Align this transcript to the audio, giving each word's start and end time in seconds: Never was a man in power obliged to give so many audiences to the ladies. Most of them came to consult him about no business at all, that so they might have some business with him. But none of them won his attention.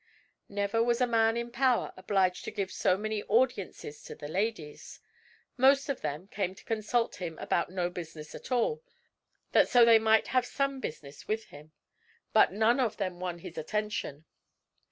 Never 0.49 0.81
was 0.81 0.99
a 0.99 1.05
man 1.05 1.37
in 1.37 1.51
power 1.51 1.93
obliged 1.95 2.43
to 2.45 2.51
give 2.51 2.71
so 2.71 2.97
many 2.97 3.21
audiences 3.25 4.01
to 4.05 4.15
the 4.15 4.27
ladies. 4.27 4.99
Most 5.57 5.89
of 5.89 6.01
them 6.01 6.27
came 6.27 6.55
to 6.55 6.63
consult 6.65 7.17
him 7.17 7.37
about 7.37 7.69
no 7.69 7.87
business 7.91 8.33
at 8.33 8.51
all, 8.51 8.81
that 9.51 9.69
so 9.69 9.85
they 9.85 9.99
might 9.99 10.29
have 10.29 10.43
some 10.47 10.79
business 10.79 11.27
with 11.27 11.45
him. 11.49 11.71
But 12.33 12.51
none 12.51 12.79
of 12.79 12.97
them 12.97 13.19
won 13.19 13.37
his 13.45 13.59
attention. 13.59 14.25